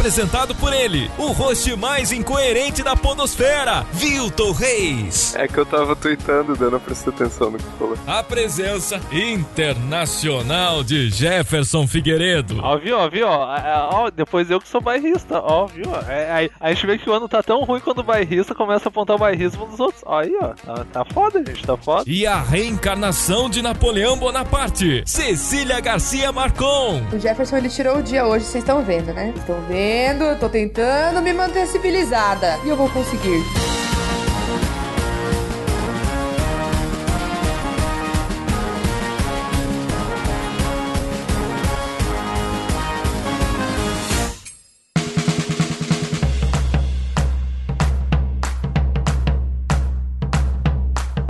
[0.00, 5.34] Apresentado por ele, o host mais incoerente da podosfera, Vilton Reis.
[5.36, 7.98] É que eu tava tweetando, dando não prestei atenção no que falou.
[8.06, 12.60] A presença internacional de Jefferson Figueiredo.
[12.62, 13.46] Ó, viu, ó, viu, ó,
[13.92, 17.12] ó, depois eu que sou bairrista, ó, viu, é, a, a gente vê que o
[17.12, 20.02] ano tá tão ruim quando o bairrista começa a apontar o bairrismo nos outros.
[20.06, 22.04] Ó, aí, ó, tá, tá foda, gente, tá foda.
[22.06, 27.02] E a reencarnação de Napoleão Bonaparte, Cecília Garcia Marcon.
[27.12, 29.34] O Jefferson, ele tirou o dia hoje, vocês estão vendo, né?
[29.36, 32.58] Estão vendo, eu tô tentando me manter civilizada.
[32.64, 33.42] E eu vou conseguir.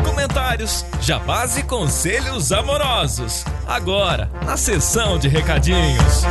[0.05, 3.45] Comentários, jabás e conselhos amorosos.
[3.67, 6.25] Agora, na sessão de recadinhos.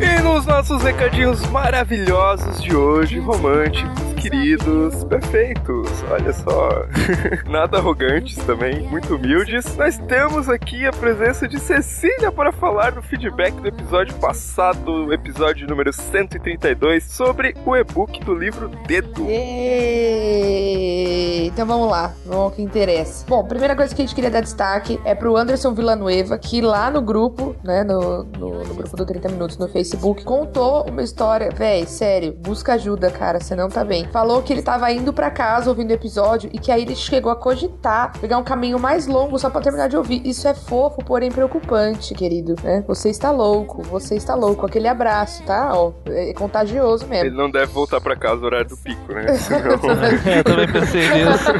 [0.00, 6.68] E nos nossos recadinhos maravilhosos de hoje, românticos, queridos, perfeitos, olha só,
[7.48, 13.02] nada arrogantes também, muito humildes, nós temos aqui a presença de Cecília para falar do
[13.02, 19.24] feedback do episódio passado, episódio número 132, sobre o e-book do livro Dedo.
[19.28, 20.68] E...
[21.46, 23.24] Então vamos lá, vamos ao que interessa.
[23.28, 26.90] Bom, primeira coisa que a gente queria dar destaque é pro Anderson Villanueva, que lá
[26.90, 31.50] no grupo, né, no, no, no grupo do 30 Minutos no Facebook, contou uma história,
[31.50, 35.30] véi, sério, busca ajuda, cara, você não tá bem falou que ele tava indo para
[35.30, 39.06] casa ouvindo o episódio e que aí ele chegou a cogitar pegar um caminho mais
[39.06, 40.26] longo só para terminar de ouvir.
[40.26, 42.82] Isso é fofo, porém preocupante, querido, né?
[42.86, 44.66] Você está louco, você está louco.
[44.66, 45.72] Aquele abraço, tá?
[45.74, 47.26] Ó, é contagioso mesmo.
[47.26, 49.26] Ele não deve voltar para casa no horário do pico, né?
[50.36, 51.52] eu também pensei nisso.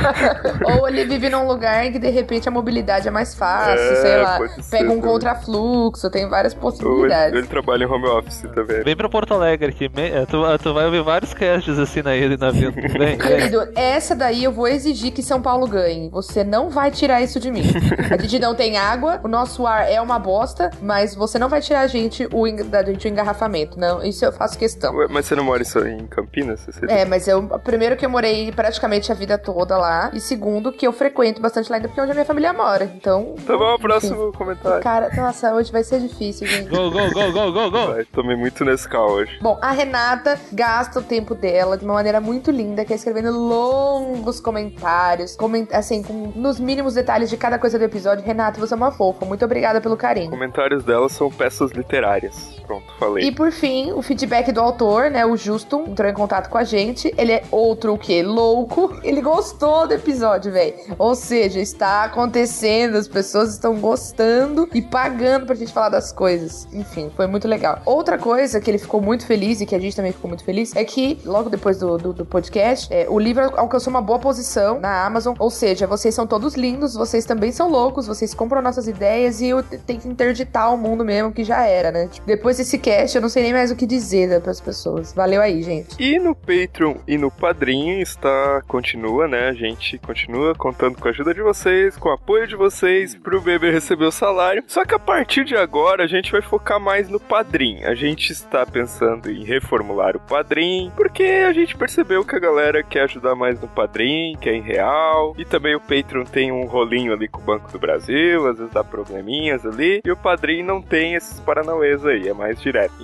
[0.79, 3.95] Ou ele vive num lugar em que de repente a mobilidade é mais fácil, é,
[3.97, 4.39] sei lá,
[4.71, 7.29] pega um contrafluxo, tem várias possibilidades.
[7.29, 8.83] Ele, ele, trabalha em home office também.
[8.83, 9.91] Vem pra Porto Alegre aqui,
[10.29, 12.81] tu, tu vai ouvir vários casts assim na, na vida.
[12.99, 16.09] Vem, Querido, essa daí eu vou exigir que São Paulo ganhe.
[16.11, 17.63] Você não vai tirar isso de mim.
[18.11, 21.61] A gente não tem água, o nosso ar é uma bosta, mas você não vai
[21.61, 23.58] tirar a gente o, da gente o engarrafamento.
[23.77, 24.95] Não, isso eu faço questão.
[24.95, 26.61] Ué, mas você não mora em Campinas?
[26.67, 27.43] Você é, mas eu.
[27.61, 30.11] Primeiro que eu morei praticamente a vida toda lá.
[30.13, 32.85] E segundo que eu frequento bastante lá ainda porque é onde a minha família mora.
[32.85, 33.35] Então.
[33.47, 34.83] Tá bom, próximo comentário.
[34.83, 36.69] Cara, nossa, hoje vai ser difícil, gente.
[36.69, 37.87] Go, go, go, go, go, go.
[37.95, 39.39] Vai, tomei muito nesse carro hoje.
[39.41, 43.31] Bom, a Renata gasta o tempo dela de uma maneira muito linda, que é escrevendo
[43.31, 48.25] longos comentários, coment assim, com, nos mínimos detalhes de cada coisa do episódio.
[48.25, 49.25] Renata, você é uma fofa.
[49.25, 50.31] Muito obrigada pelo carinho.
[50.31, 52.59] Comentários dela são peças literárias.
[52.67, 53.25] Pronto, falei.
[53.25, 55.25] E por fim, o feedback do autor, né?
[55.25, 57.13] O Justo entrou em contato com a gente.
[57.17, 58.23] Ele é outro o quê?
[58.23, 58.99] Louco.
[59.03, 60.75] Ele gostou do episódio, velho.
[60.99, 66.67] Ou seja, está acontecendo, as pessoas estão gostando e pagando pra gente falar das coisas.
[66.73, 67.81] Enfim, foi muito legal.
[67.85, 70.75] Outra coisa que ele ficou muito feliz e que a gente também ficou muito feliz
[70.75, 74.81] é que logo depois do, do, do podcast, é, o livro alcançou uma boa posição
[74.81, 75.35] na Amazon.
[75.39, 79.51] Ou seja, vocês são todos lindos, vocês também são loucos, vocês compram nossas ideias e
[79.87, 82.09] tenho que interditar o mundo mesmo, que já era, né?
[82.09, 85.13] Tipo, depois desse cast, eu não sei nem mais o que dizer para as pessoas.
[85.13, 85.97] Valeu aí, gente.
[85.99, 89.49] E no Patreon e no Padrinho está, continua, né?
[89.49, 93.41] A gente continua contando com a ajuda de vocês, com o apoio de vocês, pro
[93.41, 94.63] bebê receber o salário.
[94.67, 97.83] Só que a partir de agora, a gente vai focar mais no Padrim.
[97.85, 102.83] A gente está pensando em reformular o Padrim, porque a gente percebeu que a galera
[102.83, 105.35] quer ajudar mais no Padrim, que é em real.
[105.39, 108.73] E também o Patreon tem um rolinho ali com o Banco do Brasil, às vezes
[108.73, 110.01] dá probleminhas ali.
[110.05, 112.95] E o Padrim não tem esses paranauês aí, é mais direto.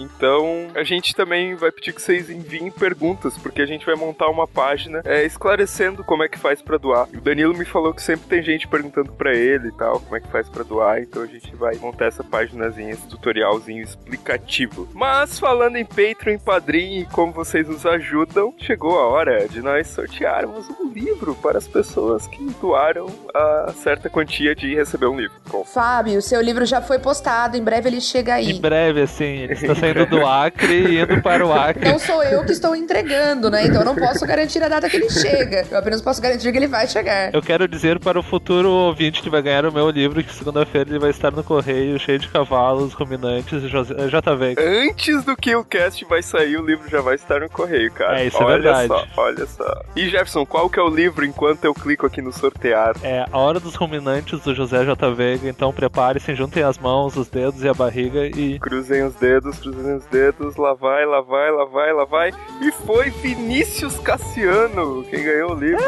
[0.74, 4.46] A gente também vai pedir que vocês enviem perguntas, porque a gente vai montar uma
[4.46, 7.08] página é, esclarecendo como é que faz para doar.
[7.14, 10.20] O Danilo me falou que sempre tem gente perguntando para ele e tal, como é
[10.20, 14.88] que faz para doar, então a gente vai montar essa páginazinha, esse tutorialzinho explicativo.
[14.92, 19.60] Mas falando em Patreon, em Padrim e como vocês nos ajudam, chegou a hora de
[19.60, 25.16] nós sortearmos um livro para as pessoas que doaram a certa quantia de receber um
[25.16, 25.36] livro.
[25.50, 25.64] Bom.
[25.64, 28.50] Fábio, seu livro já foi postado, em breve ele chega aí.
[28.50, 31.88] Em breve, assim, ele está saindo do Acre e indo para o Acre.
[31.90, 33.66] Não sou eu que estou entregando, né?
[33.66, 35.66] Então eu não posso garantir a data que ele chega.
[35.70, 37.32] Eu apenas posso garantir que ele vai chegar.
[37.34, 40.90] Eu quero dizer para o futuro ouvinte que vai ganhar o meu livro que segunda-feira
[40.90, 44.54] ele vai estar no correio cheio de cavalos, ruminantes e José- eh, JV.
[44.88, 48.20] Antes do que o cast vai sair, o livro já vai estar no correio, cara.
[48.20, 48.88] É, isso é olha verdade.
[48.88, 49.82] só, olha só.
[49.96, 52.94] E Jefferson, qual que é o livro enquanto eu clico aqui no sortear?
[53.02, 55.10] É A Hora dos Ruminantes do José J.
[55.12, 58.58] Veiga, então prepare-se, juntem as mãos, os dedos e a barriga e.
[58.58, 62.30] Cruzem os dedos, cruzem os dedos, lá vai, lá vai, lá vai, lá vai.
[62.60, 65.82] E foi Vinícius Cassiano quem ganhou o livro.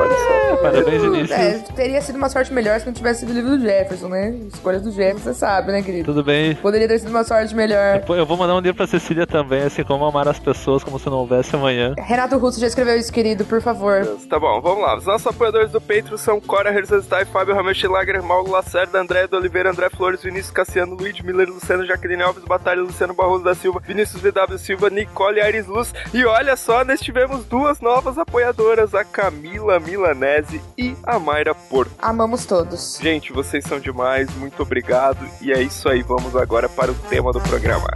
[0.00, 0.56] Olha só.
[0.62, 1.30] Parabéns, Vinícius.
[1.30, 4.30] É, teria sido uma sorte melhor se não tivesse sido o livro do Jefferson, né?
[4.52, 6.04] Escolhas do Jefferson, você sabe, né, querido?
[6.04, 6.54] Tudo bem.
[6.56, 8.02] Poderia ter sido uma sorte melhor.
[8.08, 11.06] Eu vou mandar um livro pra Cecília também, assim como amar as pessoas como se
[11.08, 11.94] não houvesse amanhã.
[11.98, 14.04] Renato Russo já escreveu isso, querido, por favor.
[14.28, 14.96] Tá bom, vamos lá.
[14.96, 19.70] Os nossos apoiadores do Patreon são Cora Herzestai, Fábio Ramechilager, Mauro Lacerda, André do Oliveira,
[19.70, 24.22] André Flores, Vinícius Cassiano, Luiz Miller, Luciano Jaqueline Alves, Batalha, Luciano Barroso da Silva, Vinícius
[24.22, 25.94] VW Silva, Nicole Aires Luz.
[26.12, 31.92] E olha só, nós tivemos duas novas apoiadoras, a Camila Milanese e a Mayra Porto.
[31.98, 32.98] Amamos todos.
[33.00, 35.18] Gente, vocês são demais, muito obrigado.
[35.40, 37.88] E é isso aí, vamos agora para o tema do programa.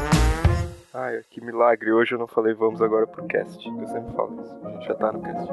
[0.99, 3.69] Ai, que milagre, hoje eu não falei vamos agora pro cast.
[3.69, 5.47] Eu sempre falo isso, a gente já tá no cast.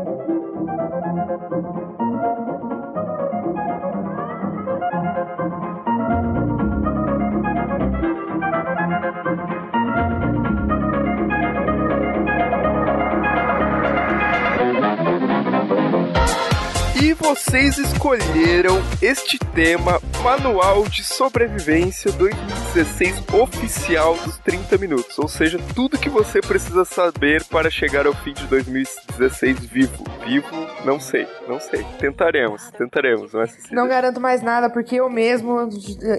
[17.04, 25.20] E vocês escolheram este tema, Manual de Sobrevivência 2016 oficial dos 30 minutos.
[25.20, 30.02] Ou seja, tudo que você precisa saber para chegar ao fim de 2016 vivo.
[30.26, 30.48] Vivo,
[30.86, 31.86] não sei, não sei.
[32.00, 33.48] Tentaremos, tentaremos, não é?
[33.70, 35.70] Não garanto mais nada, porque eu mesmo,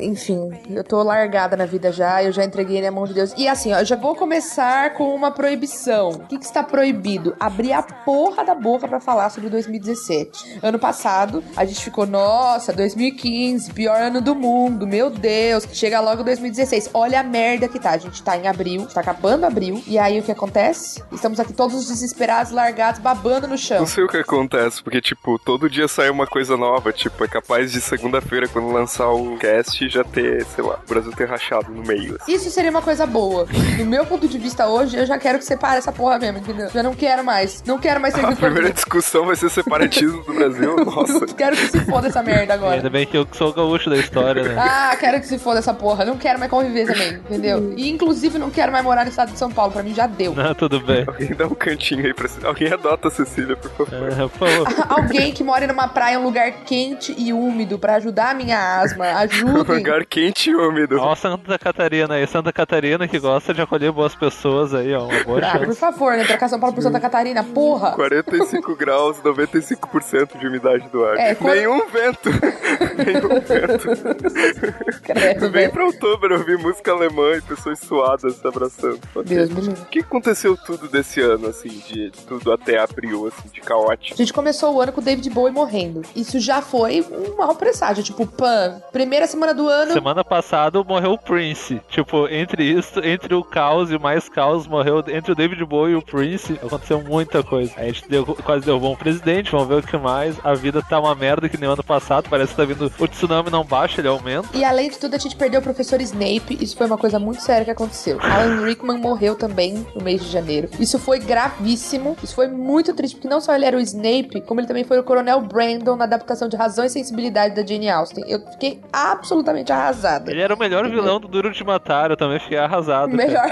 [0.03, 3.33] enfim, eu tô largada na vida já, eu já entreguei na mão de Deus.
[3.39, 6.11] E assim, ó, eu já vou começar com uma proibição.
[6.11, 7.35] O que, que está proibido?
[7.41, 10.59] Abrir a porra da boca pra falar sobre 2017.
[10.75, 15.69] Ano passado, a gente ficou, nossa, 2015, pior ano do mundo, meu Deus.
[15.73, 16.91] Chega logo 2016.
[16.93, 17.91] Olha a merda que tá.
[17.91, 19.81] A gente tá em abril, tá acabando abril.
[19.87, 21.01] E aí o que acontece?
[21.13, 23.79] Estamos aqui todos desesperados, largados, babando no chão.
[23.79, 26.93] Não sei o que acontece, porque, tipo, todo dia sai uma coisa nova.
[26.93, 31.13] Tipo, é capaz de segunda-feira, quando lançar o cast, já ter, sei lá, o Brasil
[31.13, 32.17] ter rachado no meio.
[32.21, 32.33] assim.
[32.33, 33.47] Isso seria uma coisa boa.
[33.79, 36.69] Do meu ponto de vista hoje, eu já quero que separe essa porra mesmo, entendeu?
[36.69, 37.63] Já não quero mais.
[37.65, 40.64] Não quero mais ser A primeira discussão vai ser separatismo do Brasil.
[40.85, 41.27] Nossa.
[41.35, 42.77] Quero que se foda essa merda agora.
[42.77, 44.57] ainda bem que eu sou o gaúcho da história, né?
[44.59, 46.05] Ah, quero que se foda essa porra.
[46.05, 47.75] Não quero mais conviver também, entendeu?
[47.77, 49.73] E inclusive não quero mais morar no estado de São Paulo.
[49.73, 50.35] Pra mim já deu.
[50.35, 51.05] Não, tudo bem.
[51.07, 52.29] Alguém dá um cantinho aí pra.
[52.45, 54.09] Alguém adota a Cecília, por favor.
[54.13, 54.69] É, por favor.
[54.89, 59.05] Alguém que mora numa praia, um lugar quente e úmido pra ajudar a minha asma.
[59.15, 59.77] Um Ajudem.
[59.79, 60.99] lugar quente e úmido.
[61.01, 65.05] Ó, Santa Catarina aí, Santa Catarina que gosta de acolher boas pessoas aí, ó.
[65.07, 66.25] Uma boa Ah, por favor, né?
[66.25, 67.93] Trocar São Paulo por Santa Catarina, porra.
[67.93, 71.17] 45 graus, 95% de umidade do ar.
[71.19, 72.31] É, quando- Nenhum vento.
[73.05, 75.01] Nenhum vento.
[75.03, 79.01] Credo, Vem pra outubro ouvir música alemã e pessoas suadas se abraçando.
[79.25, 79.83] Deus me livre.
[79.83, 84.17] O que aconteceu tudo desse ano, assim, de tudo até abril, assim, de A caótico?
[84.17, 86.03] gente começou o ano com o David Bowie morrendo.
[86.15, 88.03] Isso já foi um mau presságio.
[88.03, 89.93] Tipo, pan, primeira semana do ano.
[89.93, 91.81] Semana passada morreu o Prince.
[91.89, 95.97] Tipo, entre isso, entre o caos e mais caos, morreu entre o David Bowie e
[95.97, 97.73] o Prince, aconteceu muita coisa.
[97.77, 100.34] A gente deu- quase derrubou um presidente, vamos ver o que mais.
[100.43, 102.91] A vida tá uma merda que nem o ano passado, parece que tá vindo.
[102.99, 104.49] O tsunami não baixa, ele aumenta.
[104.55, 106.59] E além de tudo, a gente perdeu o professor Snape.
[106.61, 108.19] Isso foi uma coisa muito séria que aconteceu.
[108.21, 110.69] Alan Rickman morreu também no mês de janeiro.
[110.79, 112.17] Isso foi gravíssimo.
[112.23, 114.99] Isso foi muito triste, porque não só ele era o Snape, como ele também foi
[114.99, 118.25] o Coronel Brandon na adaptação de Razão e Sensibilidade da Jane Austen.
[118.27, 120.31] Eu fiquei absolutamente arrasada.
[120.31, 123.15] Ele era o melhor vilão do Duro de Matar, eu também fiquei arrasado.
[123.15, 123.45] Melhor,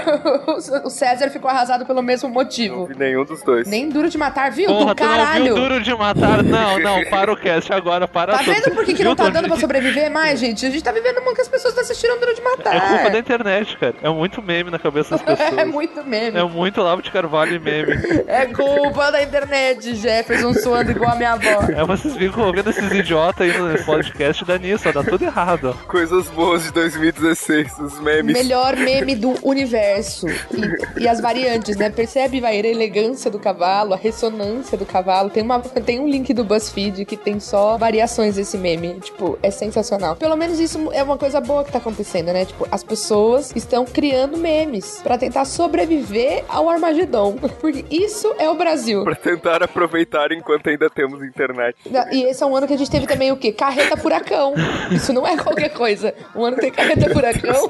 [0.85, 2.85] o César ficou arrasado pelo mesmo Não motivo.
[2.87, 3.67] vi nenhum dos dois.
[3.67, 4.67] Nem duro de matar, viu?
[4.67, 5.43] Porra, Do tu não caralho.
[5.45, 6.43] viu Duro de Matar?
[6.43, 9.47] Não, não, para o cast agora, para Tá vendo por que, que não tá dando
[9.47, 10.65] pra sobreviver mais, gente?
[10.65, 12.75] A gente tá vivendo um mundo que as pessoas estão assistindo Duro de Matar.
[12.75, 13.95] É culpa da internet, cara.
[14.01, 15.57] É muito meme na cabeça das pessoas.
[15.57, 16.37] É muito meme.
[16.37, 17.93] É muito Lavo de Carvalho e meme.
[18.27, 21.63] É culpa da internet, Jefferson suando igual a minha avó.
[21.75, 25.77] É, vocês ficam ouvindo esses idiotas aí no podcast dá nisso, ó, dá tudo errado.
[25.87, 28.33] Coisas boas de 2016, os memes.
[28.33, 30.27] Melhor meme do universo.
[30.27, 31.89] E, e as variantes, né?
[31.89, 35.29] Percebe, vai, a elegância do cavalo, a ressonância do cavalo.
[35.29, 38.99] Tem, uma, tem um link do BuzzFeed que tem só variações desse meme.
[38.99, 40.15] Tipo, é sensacional.
[40.15, 42.45] Pelo menos isso é uma coisa boa que tá acontecendo, né?
[42.45, 47.33] Tipo, as pessoas estão criando memes pra tentar sobreviver ao Armagedon.
[47.59, 49.03] Porque isso é o Brasil.
[49.03, 51.77] Pra tentar aproveitarem enquanto ainda temos internet.
[52.11, 53.51] E esse é um ano que a gente teve também o quê?
[53.51, 54.53] Carreta furacão.
[54.91, 56.13] Isso não é qualquer coisa.
[56.35, 57.69] Um ano tem carreta furacão.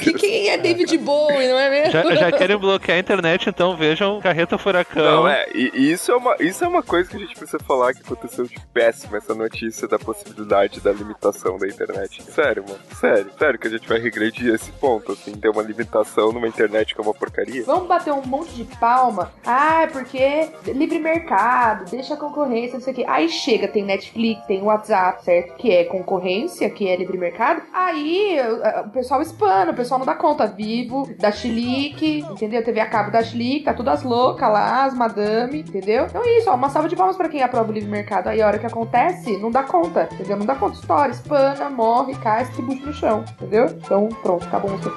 [0.00, 1.92] que quem é David Bowie, não é mesmo?
[1.92, 5.22] Já, já querem bloquear a internet, então vejam carreta furacão.
[5.22, 7.58] Não, é, e, e isso é, uma, isso é uma coisa que a gente precisa
[7.64, 12.22] falar que aconteceu de péssimo, essa notícia da possibilidade da limitação da internet.
[12.22, 12.80] Sério, mano.
[12.94, 13.30] Sério.
[13.38, 17.00] Sério que a gente vai regredir esse ponto, assim, ter uma limitação numa internet que
[17.00, 17.64] é uma porcaria.
[17.64, 19.32] Vamos bater um monte de palma.
[19.44, 23.04] Ah, é porque livre mercado, deixa a concorrência, não sei o quê.
[23.06, 25.56] Aí chega, tem Netflix, tem WhatsApp, certo?
[25.56, 27.62] Que é concorrência, que é livre mercado.
[27.72, 28.38] Aí
[28.84, 30.46] o pessoal espana, o pessoal não dá conta.
[30.46, 32.64] Vivo, da Chilique, entendeu?
[32.64, 36.06] TV a cabo da Chilique, tá tudo as loucas lá, as madame, entendeu?
[36.06, 38.28] Então é isso, ó, uma salva de palmas pra quem aprova o livre mercado.
[38.28, 40.36] Aí a hora que acontece, não dá conta, entendeu?
[40.36, 40.74] Não dá conta.
[40.74, 43.66] História, espana, morre, cai, se no chão, entendeu?
[43.66, 44.94] Então pronto, acabou o seu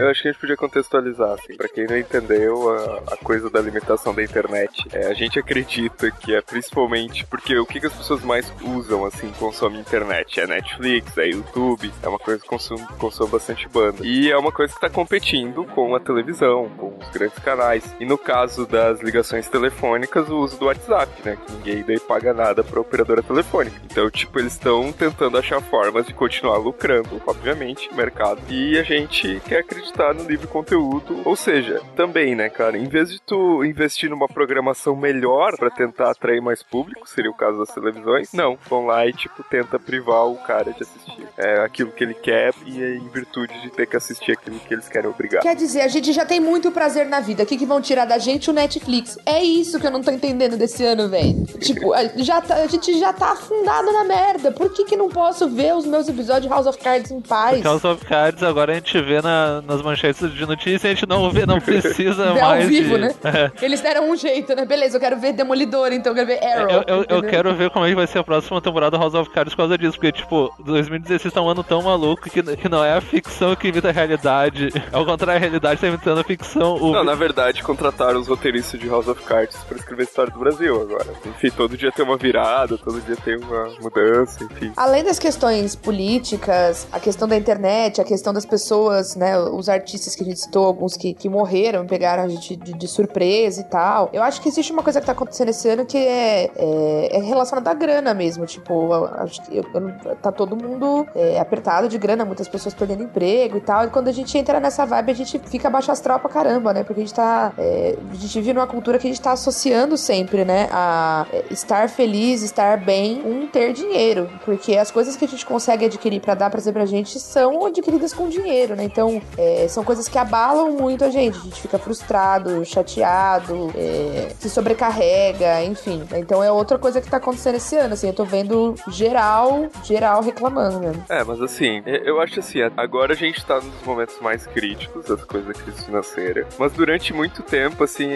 [0.00, 3.50] eu acho que a gente podia contextualizar, assim, pra quem não entendeu a, a coisa
[3.50, 4.88] da limitação da internet.
[4.92, 9.04] É, a gente acredita que é principalmente porque o que, que as pessoas mais usam,
[9.04, 10.40] assim, consomem internet?
[10.40, 14.04] É Netflix, é YouTube, é uma coisa que consome, consome bastante banda.
[14.04, 17.94] E é uma coisa que tá competindo com a televisão, com os grandes canais.
[18.00, 21.36] E no caso das ligações telefônicas, o uso do WhatsApp, né?
[21.36, 23.80] Que ninguém daí paga nada pra operadora telefônica.
[23.84, 28.40] Então, tipo, eles estão tentando achar formas de continuar lucrando, obviamente, mercado.
[28.48, 31.22] E a gente quer acreditar está no livre conteúdo.
[31.24, 36.10] Ou seja, também, né, cara, em vez de tu investir numa programação melhor para tentar
[36.10, 40.26] atrair mais público, seria o caso das televisões, não, vão lá e, tipo, tenta privar
[40.26, 43.86] o cara de assistir é, aquilo que ele quer e é em virtude de ter
[43.86, 45.42] que assistir aquilo que eles querem obrigar.
[45.42, 47.42] Quer dizer, a gente já tem muito prazer na vida.
[47.42, 49.18] O que, que vão tirar da gente o Netflix?
[49.24, 51.44] É isso que eu não tô entendendo desse ano, velho.
[51.60, 54.52] tipo, a, já tá, a gente já tá afundado na merda.
[54.52, 57.54] Por que, que não posso ver os meus episódios de House of Cards em paz?
[57.54, 61.06] Porque House of Cards agora a gente vê na, nas manchetes de notícia a gente
[61.06, 62.64] não vê, não precisa mais.
[62.64, 63.00] ao vivo, de...
[63.00, 63.14] né?
[63.30, 63.64] É.
[63.64, 64.64] Eles deram um jeito, né?
[64.64, 66.84] Beleza, eu quero ver Demolidor, então eu quero ver Arrow.
[66.88, 69.14] Eu, eu, eu quero ver como é que vai ser a próxima temporada do House
[69.14, 72.68] of Cards por causa disso, porque, tipo, 2016 tá um ano tão maluco que, que
[72.68, 74.70] não é a ficção que imita a realidade.
[74.92, 76.74] Ao contrário, a realidade tá imitando a ficção.
[76.74, 76.92] O...
[76.92, 80.40] Não, na verdade, contrataram os roteiristas de House of Cards pra escrever a história do
[80.40, 81.06] Brasil agora.
[81.24, 84.72] Enfim, todo dia tem uma virada, todo dia tem uma mudança, enfim.
[84.76, 90.14] Além das questões políticas, a questão da internet, a questão das pessoas, né, os artistas
[90.14, 93.64] que a gente citou, alguns que, que morreram, pegaram a gente de, de surpresa e
[93.64, 94.10] tal.
[94.12, 97.20] Eu acho que existe uma coisa que tá acontecendo esse ano que é, é, é
[97.20, 98.46] relacionada à grana mesmo.
[98.46, 103.02] Tipo, acho que eu, eu, tá todo mundo é, apertado de grana, muitas pessoas perdendo
[103.02, 103.84] emprego e tal.
[103.84, 106.82] E quando a gente entra nessa vibe, a gente fica baixo astral pra caramba, né?
[106.82, 107.52] Porque a gente tá.
[107.58, 110.68] É, a gente vive numa cultura que a gente tá associando sempre, né?
[110.72, 114.28] A é, estar feliz, estar bem, um ter dinheiro.
[114.44, 118.12] Porque as coisas que a gente consegue adquirir para dar prazer pra gente são adquiridas
[118.12, 118.84] com dinheiro, né?
[118.84, 121.38] Então, é, são coisas que abalam muito a gente.
[121.38, 126.02] A gente fica frustrado, chateado, é, se sobrecarrega, enfim.
[126.14, 128.08] Então é outra coisa que tá acontecendo esse ano, assim.
[128.08, 131.04] Eu tô vendo geral, geral reclamando mesmo.
[131.08, 135.24] É, mas assim, eu acho assim, agora a gente tá nos momentos mais críticos das
[135.24, 136.46] coisas da crise financeira.
[136.58, 138.08] Mas durante muito tempo, assim,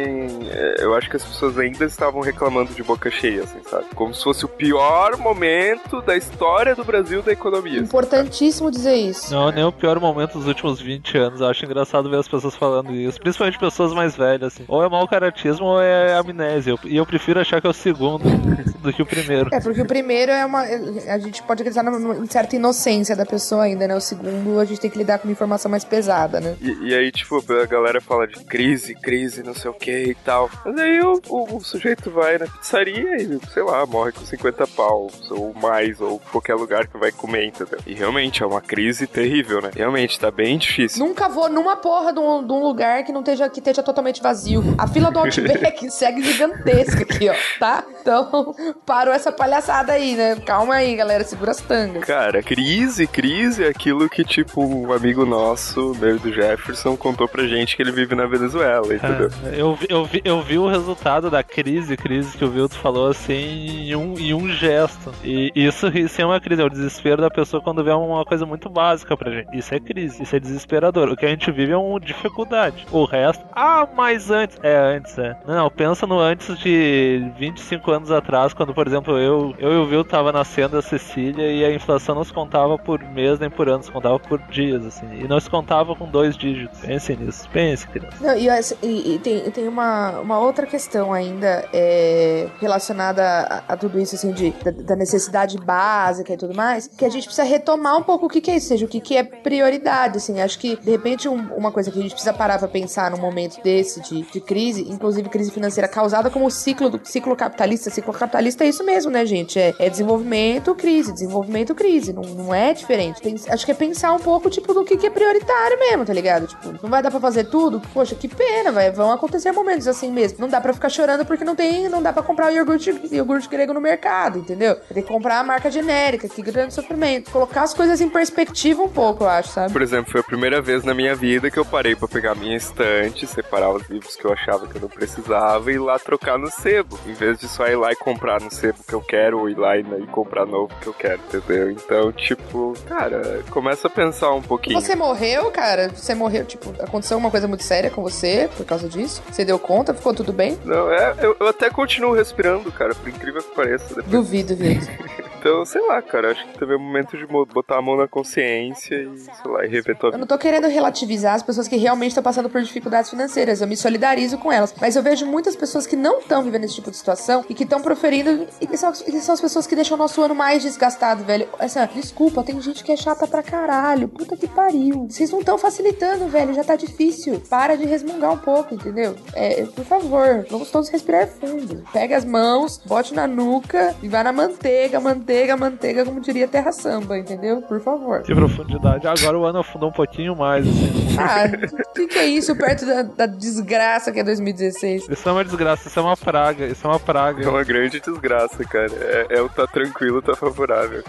[0.51, 3.87] é, eu acho que as pessoas ainda estavam reclamando de boca cheia, assim, sabe?
[3.95, 7.79] Como se fosse o pior momento da história do Brasil da economia.
[7.79, 9.33] Importantíssimo assim, dizer isso.
[9.33, 11.24] Não, nem o pior momento dos últimos 20 anos.
[11.39, 13.21] Eu acho engraçado ver as pessoas falando isso.
[13.21, 14.65] Principalmente pessoas mais velhas, assim.
[14.69, 16.75] Ou é mau caratismo ou é amnésia.
[16.85, 18.25] E eu prefiro achar que é o segundo
[18.81, 19.49] do que o primeiro.
[19.53, 20.61] É, porque o primeiro é uma.
[20.61, 23.97] A gente pode acreditar em certa inocência da pessoa ainda, né?
[23.97, 26.57] O segundo, a gente tem que lidar com uma informação mais pesada, né?
[26.61, 30.15] E, e aí, tipo, a galera fala de crise, crise, não sei o que e
[30.15, 30.51] tal.
[30.65, 34.67] Mas aí o, o, o, sujeito vai na pizzaria e, sei lá, morre com 50
[34.69, 37.79] paus, ou mais, ou qualquer lugar que vai comer, entendeu?
[37.87, 39.71] E realmente é uma crise terrível, né?
[39.75, 41.05] Realmente, tá bem difícil.
[41.15, 44.21] Nunca vou numa porra de um, de um lugar que não esteja, que esteja totalmente
[44.21, 44.75] vazio.
[44.77, 47.85] A fila do Outback segue gigantesca aqui, ó, tá?
[48.01, 48.53] Então,
[48.85, 50.35] parou essa palhaçada aí, né?
[50.45, 52.05] Calma aí, galera, segura as tangas.
[52.05, 57.47] Cara, crise, crise é aquilo que, tipo, um amigo nosso, meio do Jefferson, contou pra
[57.47, 59.31] gente que ele vive na Venezuela, é, entendeu?
[59.45, 63.07] É, eu, eu, vi, eu vi o resultado da crise, crise que o Vilto falou
[63.07, 65.15] assim, em um, em um gesto.
[65.23, 68.45] E isso, isso é uma crise, é o desespero da pessoa quando vê uma coisa
[68.45, 69.57] muito básica pra gente.
[69.57, 71.04] Isso é crise, isso é desesperador.
[71.13, 72.87] O que a gente vive é uma dificuldade.
[72.91, 74.59] O resto, ah, mas antes.
[74.63, 75.37] É, antes, é.
[75.47, 79.87] Não, pensa no antes de 25 anos atrás, quando, por exemplo, eu, eu e o
[79.87, 83.69] Vil tava nascendo a Cecília e a inflação não se contava por mês nem por
[83.69, 85.07] ano, se contava por dias, assim.
[85.15, 86.81] E não se contava com dois dígitos.
[86.81, 88.17] Pense nisso, pense, criança.
[88.21, 88.49] Não, e,
[88.83, 93.23] e, e, tem, tem uma, uma outra questão ainda é, relacionada
[93.69, 97.09] a, a, tudo isso, assim, de, da, da, necessidade básica e tudo mais, que a
[97.09, 99.23] gente precisa retomar um pouco o que, que é isso, seja, o que, que é
[99.23, 100.41] prioridade, assim.
[100.41, 103.19] Acho que, de repente, um- uma coisa que a gente precisa parar pra pensar num
[103.19, 107.91] momento desse de, de crise, inclusive crise financeira causada como ciclo do ciclo capitalista.
[107.91, 109.59] Ciclo capitalista é isso mesmo, né, gente?
[109.59, 112.13] É, é desenvolvimento, crise, desenvolvimento, crise.
[112.13, 113.21] Não, não é diferente.
[113.21, 116.13] Tem- acho que é pensar um pouco, tipo, do que, que é prioritário mesmo, tá
[116.13, 116.47] ligado?
[116.47, 117.81] Tipo, não vai dar pra fazer tudo?
[117.93, 118.91] Poxa, que pena, vai.
[118.91, 120.39] Vão acontecer momentos assim mesmo.
[120.41, 123.49] Não dá pra ficar chorando porque não tem, não dá pra comprar o iogurte, iogurte
[123.49, 124.77] grego no mercado, entendeu?
[124.93, 127.31] Tem que comprar a marca genérica, que grande sofrimento.
[127.31, 129.73] Colocar as coisas em perspectiva um pouco, eu acho, sabe?
[129.73, 132.57] Por exemplo, foi a primeira vez na minha vida que eu parei pra pegar minha
[132.57, 136.39] estante, separar os livros que eu achava que eu não precisava e ir lá trocar
[136.39, 136.99] no sebo.
[137.07, 139.59] Em vez de só ir lá e comprar no sebo que eu quero, ou ir
[139.59, 141.71] lá e, comprar novo que eu quero, entendeu?
[141.71, 144.81] Então, tipo, cara, começa a pensar um pouquinho.
[144.81, 145.89] Você morreu, cara?
[145.89, 149.23] Você morreu, tipo, aconteceu uma coisa muito séria com você por causa disso?
[149.31, 149.95] Você deu conta?
[149.95, 150.59] Ficou tudo bem?
[150.65, 153.89] Não, é, eu, eu até continuo respirando, cara, por incrível que pareça.
[153.89, 154.07] Depois.
[154.07, 154.75] Duvido, viu?
[155.45, 158.09] Então, sei lá, cara, acho que também é o momento de botar a mão na
[158.09, 161.77] consciência e, sei lá, e rever tua Eu não tô querendo relativizar as pessoas que
[161.77, 163.61] realmente estão passando por dificuldades financeiras.
[163.61, 164.75] Eu me solidarizo com elas.
[164.81, 167.65] Mas eu vejo muitas pessoas que não estão vivendo esse tipo de situação e que
[167.65, 168.47] estão proferindo.
[168.61, 171.49] E que são, que são as pessoas que deixam o nosso ano mais desgastado, velho.
[171.59, 174.09] Essa, desculpa, tem gente que é chata pra caralho.
[174.09, 175.07] Puta que pariu.
[175.09, 176.55] Vocês não estão facilitando, velho.
[176.55, 177.41] Já tá difícil.
[177.49, 179.17] Para de resmungar um pouco, entendeu?
[179.35, 181.85] É, por favor, vamos todos respirar fundo.
[181.93, 186.73] Pega as mãos, bote na nuca e vai na manteiga, manteiga, manteiga, como diria Terra
[186.73, 187.63] Samba, entendeu?
[187.63, 188.23] Por favor.
[188.23, 189.07] Que profundidade.
[189.07, 191.17] Agora o ano afundou um pouquinho mais, assim.
[191.19, 191.45] Ah,
[191.91, 195.09] o que, que é isso perto da, da desgraça que é 2016?
[195.09, 197.49] Isso é uma desgraça, isso é uma praga, isso é uma É praga.
[197.51, 198.91] uma grande desgraça, cara.
[199.01, 201.03] É, é o tá tranquilo, tá favorável.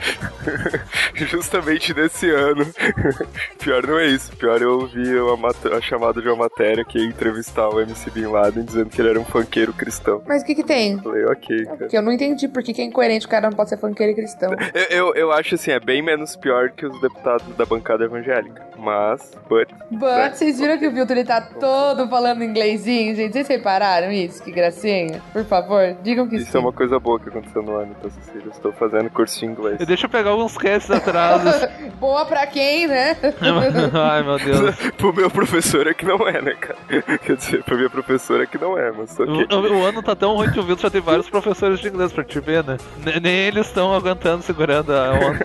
[1.15, 2.65] Justamente nesse ano.
[3.59, 4.35] Pior não é isso.
[4.37, 8.27] Pior eu ouvi uma a chamada de uma matéria que ia entrevistar o MC Bin
[8.27, 10.21] Laden dizendo que ele era um funkeiro cristão.
[10.27, 10.99] Mas o que que tem?
[10.99, 11.77] Falei, ok, cara.
[11.77, 14.11] Porque eu não entendi por que que é incoerente o cara não pode ser funkeiro
[14.11, 14.53] e cristão.
[14.73, 18.61] Eu, eu, eu acho assim, é bem menos pior que os deputados da bancada evangélica.
[18.77, 23.33] Mas, but, But, vocês viram que o Vilto ele tá todo falando inglesinho, gente?
[23.33, 24.43] Vocês repararam isso?
[24.43, 25.21] Que gracinha?
[25.31, 26.57] Por favor, digam que isso sim.
[26.57, 28.43] é uma coisa boa que aconteceu no ano, então, Cecília.
[28.45, 29.77] Eu estou fazendo curso de inglês.
[29.85, 31.67] Deixa eu pegar alguns casts atrasos.
[31.99, 33.15] Boa pra quem, né?
[33.93, 34.75] Ai, meu Deus.
[34.97, 36.77] Pro meu professor é que não é, né, cara?
[37.19, 39.47] Quer dizer, pra minha professora é que não é, mas ok.
[39.51, 41.87] O, o- o ano tá tão ruim que o Vitor já tem vários professores de
[41.87, 42.77] inglês pra te ver, né?
[43.03, 45.39] Ne- Nem eles estão aguentando, segurando a onda.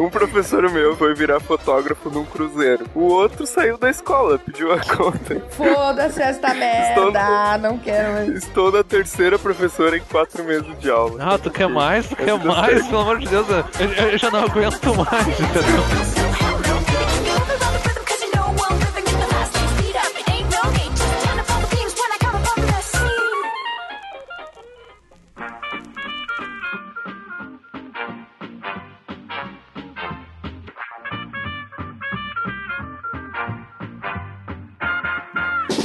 [0.00, 2.77] Um professor meu foi virar fotógrafo num cruzeiro.
[2.94, 5.40] O outro saiu da escola, pediu a conta.
[5.50, 8.28] Foda-se esta merda, não quero mais.
[8.44, 11.16] Estou na terceira professora em quatro meses de aula.
[11.34, 12.08] Ah, tu quer mais?
[12.08, 12.86] Tu quer mais?
[12.86, 15.26] Pelo amor de Deus, eu, eu- eu já não aguento mais,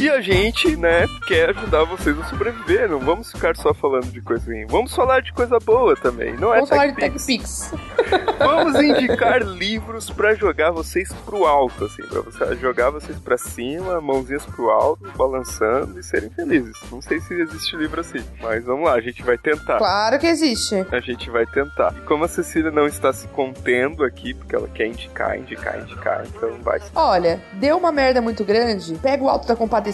[0.04, 2.90] E a gente, né, quer ajudar vocês a sobreviver.
[2.90, 4.66] Não vamos ficar só falando de coisa ruim.
[4.66, 6.36] Vamos falar de coisa boa também.
[6.36, 7.72] Não é Vamos falar de TechPix.
[7.72, 8.36] TechPix.
[8.38, 14.02] Vamos indicar livros pra jogar vocês pro alto, assim, pra você jogar vocês pra cima,
[14.02, 16.76] mãozinhas pro alto, balançando e serem felizes.
[16.92, 19.78] Não sei se existe livro assim, mas vamos lá, a gente vai tentar.
[19.78, 20.86] Claro que existe.
[20.92, 21.94] A gente vai tentar.
[21.98, 26.26] E como a Cecília não está se contendo aqui, porque ela quer indicar, indicar, indicar,
[26.26, 26.82] então vai.
[26.94, 29.93] Olha, deu uma merda muito grande, pega o alto da compadecida.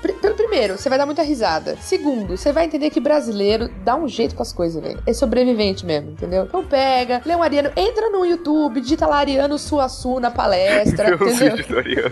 [0.00, 1.76] Pr- pelo primeiro, você vai dar muita risada.
[1.80, 5.02] Segundo, você vai entender que brasileiro dá um jeito com as coisas, velho.
[5.06, 6.44] É sobrevivente mesmo, entendeu?
[6.44, 11.56] Então pega, lê um Ariano, entra no YouTube, digita lá Ariano Suaçu na palestra, entendeu?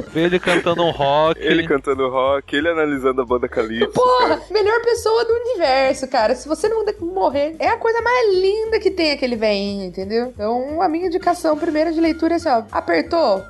[0.08, 1.40] Vê ele cantando um rock.
[1.40, 3.90] Ele cantando rock, ele analisando a banda Calypso.
[3.92, 6.34] Porra, melhor pessoa do universo, cara.
[6.34, 10.26] Se você não morrer, é a coisa mais linda que tem aquele veinho, entendeu?
[10.28, 12.62] Então, a minha indicação primeira de leitura é assim, ó.
[12.72, 13.42] Apertou?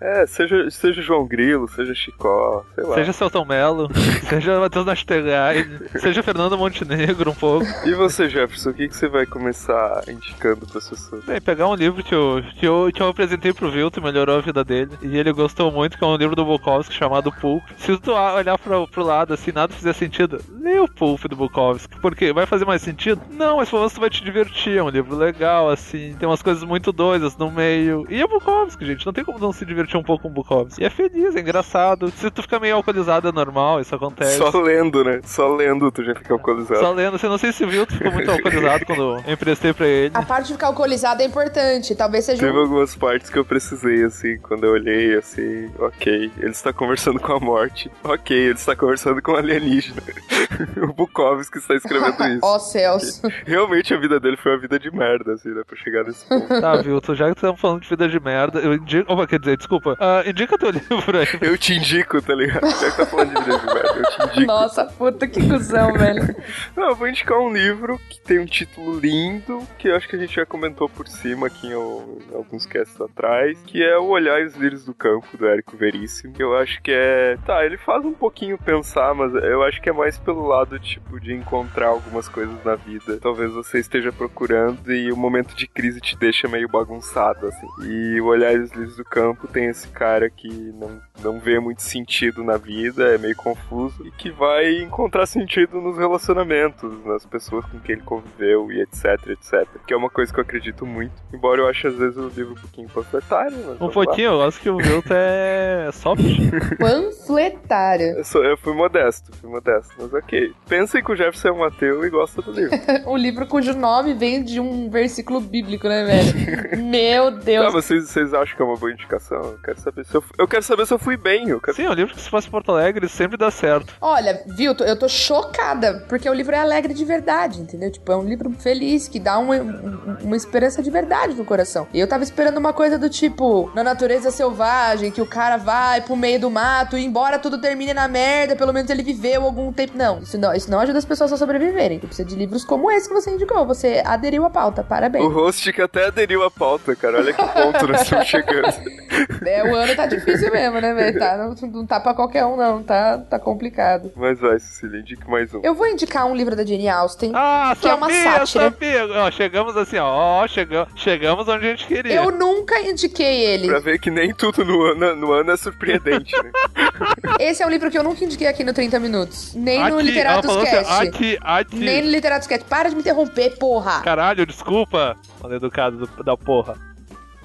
[0.00, 2.94] É, seja, seja João Grilo, seja Chicó, sei lá.
[2.96, 3.88] Seja Celton Mello,
[4.28, 7.66] seja Matheus Nastergaide, seja Fernando Montenegro um pouco.
[7.86, 11.24] E você, Jefferson, o que, que você vai começar indicando para as pessoas?
[11.24, 14.36] Bem, pegar um livro que eu, que eu, que eu apresentei pro Vilto e melhorou
[14.38, 14.90] a vida dele.
[15.00, 17.62] E ele gostou muito, que é um livro do Bukowski chamado Pulp.
[17.76, 21.98] Se tu olhar pro, pro lado assim, nada fizer sentido, lê o Pulp do Bukowski.
[22.00, 23.22] Porque vai fazer mais sentido?
[23.30, 24.76] Não, mas pelo menos tu vai te divertir.
[24.76, 26.14] É um livro legal, assim.
[26.18, 28.06] Tem umas coisas muito doidas no meio.
[28.10, 29.06] E é Bukowski, gente.
[29.06, 30.82] Não tem como não se divertir um pouco com o Bukowski.
[30.82, 32.10] E é feliz, é engraçado.
[32.10, 34.38] Se tu fica meio alcoolizado, é normal, isso acontece.
[34.38, 35.20] Só lendo, né?
[35.24, 36.80] Só lendo tu já fica alcoolizado.
[36.80, 39.86] Só lendo, você não sei se viu, tu ficou muito alcoolizado quando eu emprestei pra
[39.86, 40.12] ele.
[40.14, 41.94] A parte de ficar alcoolizado é importante.
[41.94, 42.62] Talvez seja Teve um...
[42.62, 47.32] algumas partes que eu precisei, assim, quando eu olhei, assim, ok, ele está conversando com
[47.32, 47.90] a morte.
[48.02, 50.02] Ok, ele está conversando com o alienígena.
[50.82, 52.40] o Bukowski está escrevendo isso.
[52.42, 53.22] Ó céus.
[53.46, 55.62] Realmente a vida dele foi uma vida de merda, assim, né?
[55.66, 56.48] Pra chegar nesse ponto.
[56.60, 59.12] Tá, Vilton, já que estamos falando de vida de merda, eu indico.
[59.12, 59.73] Opa, quer dizer, desculpa.
[60.00, 61.26] Ah, indica teu livro aí.
[61.40, 62.66] Eu te indico, tá ligado?
[62.68, 64.46] Já que tá falando de de merda, eu te indico.
[64.46, 66.34] Nossa, puta que cuzão, velho.
[66.76, 70.16] Não, eu vou indicar um livro que tem um título lindo, que eu acho que
[70.16, 73.96] a gente já comentou por cima aqui em, al- em alguns casts atrás, que é
[73.98, 76.32] O Olhar e os Lírios do Campo, do Érico Veríssimo.
[76.34, 77.36] Que eu acho que é.
[77.44, 81.20] Tá, ele faz um pouquinho pensar, mas eu acho que é mais pelo lado, tipo,
[81.20, 83.18] de encontrar algumas coisas na vida.
[83.20, 87.66] Talvez você esteja procurando e o momento de crise te deixa meio bagunçado, assim.
[87.82, 91.58] E O Olhar e os Lírios do Campo tem esse cara que não, não vê
[91.60, 97.24] muito sentido na vida, é meio confuso, e que vai encontrar sentido nos relacionamentos, nas
[97.26, 99.66] pessoas com quem ele conviveu e etc, etc.
[99.86, 101.12] Que é uma coisa que eu acredito muito.
[101.32, 103.74] Embora eu ache às vezes o livro um pouquinho panfletário, mas.
[103.76, 104.04] Um vamos lá.
[104.04, 106.22] pouquinho, eu gosto que o Vilton é soft.
[106.78, 108.18] Panfletário.
[108.18, 110.52] Eu, sou- eu fui modesto, fui modesto, mas ok.
[110.68, 112.74] Pensem que o Jefferson é um ateu e gosta do livro.
[113.06, 116.82] Um livro cujo nome vem de um versículo bíblico, né, velho?
[116.84, 117.72] Meu Tá, Deus.
[117.72, 119.53] vocês, vocês acham que é uma boa indicação?
[119.54, 121.48] Eu quero saber se eu, eu quero saber se eu fui bem.
[121.48, 121.76] Eu quero...
[121.76, 123.94] Sim, é um livro que se fosse Porto Alegre sempre dá certo.
[124.00, 127.90] Olha, Vilton, eu tô chocada, porque o livro é alegre de verdade, entendeu?
[127.90, 131.86] Tipo, é um livro feliz, que dá uma, um- uma esperança de verdade no coração.
[131.94, 136.00] E eu tava esperando uma coisa do tipo, na natureza selvagem, que o cara vai
[136.00, 139.72] pro meio do mato e embora tudo termine na merda, pelo menos ele viveu algum
[139.72, 139.96] tempo.
[139.96, 141.98] Não, isso não, isso não ajuda as pessoas a sobreviverem.
[141.98, 143.64] Tu precisa de livros como esse que você indicou.
[143.66, 145.24] Você aderiu à pauta, parabéns.
[145.24, 147.18] O host que até aderiu à pauta, cara.
[147.18, 148.64] Olha que ponto nós estamos chegando.
[149.46, 151.18] É, o ano tá difícil mesmo, né, velho?
[151.18, 152.82] Tá, não, não tá pra qualquer um, não.
[152.82, 154.12] Tá, tá complicado.
[154.16, 155.60] Mas vai, Cecília, indique mais um.
[155.62, 157.32] Eu vou indicar um livro da Jane Austen.
[157.34, 158.64] Ah, Que é uma sabia, sátira.
[158.64, 159.06] sabia.
[159.06, 162.14] Ó, chegamos assim, ó, ó, chegamos, chegamos onde a gente queria.
[162.14, 163.68] Eu nunca indiquei ele.
[163.68, 166.50] Pra ver que nem tudo no ano, no ano é surpreendente, né?
[167.38, 169.54] Esse é um livro que eu nunca indiquei aqui no 30 Minutos.
[169.54, 170.78] Nem no Aqui, ela Literatos falou Cast.
[170.92, 171.76] assim, aqui, aqui.
[171.76, 172.64] Nem no Literatos Cast.
[172.66, 174.00] Para de me interromper, porra.
[174.02, 176.74] Caralho, desculpa, mano educado do- da porra.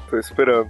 [0.09, 0.69] Tô esperando.